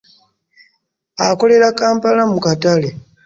[1.27, 2.89] Akolera Kampala mu katale.